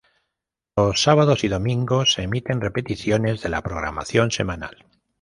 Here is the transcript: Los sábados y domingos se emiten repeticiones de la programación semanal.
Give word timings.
Los 0.75 0.99
sábados 1.03 1.43
y 1.43 1.47
domingos 1.47 2.13
se 2.13 2.23
emiten 2.23 2.59
repeticiones 2.59 3.43
de 3.43 3.49
la 3.49 3.61
programación 3.61 4.31
semanal. 4.31 4.87